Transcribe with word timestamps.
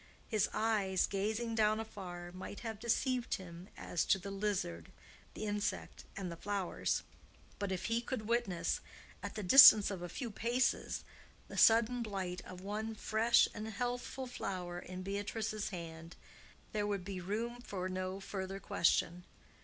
His 0.27 0.49
eyes, 0.51 1.05
gazing 1.05 1.53
down 1.53 1.79
afar, 1.79 2.31
might 2.31 2.61
have 2.61 2.79
deceived 2.79 3.35
him 3.35 3.69
as 3.77 4.03
to 4.05 4.17
the 4.17 4.31
lizard, 4.31 4.91
the 5.35 5.45
insect, 5.45 6.05
and 6.17 6.31
the 6.31 6.35
flowers; 6.35 7.03
but 7.59 7.71
if 7.71 7.85
he 7.85 8.01
could 8.01 8.23
witness, 8.27 8.79
at 9.21 9.35
the 9.35 9.43
distance 9.43 9.91
of 9.91 10.01
a 10.01 10.09
few 10.09 10.31
paces, 10.31 11.03
the 11.47 11.55
sudden 11.55 12.01
blight 12.01 12.41
of 12.45 12.61
one 12.61 12.95
fresh 12.95 13.47
and 13.53 13.67
healthful 13.67 14.25
flower 14.25 14.79
in 14.79 15.03
Beatrice's 15.03 15.69
hand, 15.69 16.15
there 16.71 16.87
would 16.87 17.05
be 17.05 17.21
room 17.21 17.61
for 17.61 17.87
no 17.87 18.19
further 18.19 18.59
question. 18.59 19.23